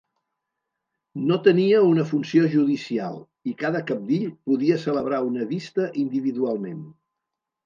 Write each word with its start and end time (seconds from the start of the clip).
No 1.31 1.35
tenia 1.47 1.81
una 1.89 2.05
funció 2.11 2.47
judicial, 2.53 3.19
i 3.51 3.53
cada 3.59 3.83
cabdill 3.91 4.27
podia 4.51 4.79
celebrar 4.87 5.21
una 5.29 5.47
vista 5.53 5.87
individualment. 6.07 6.83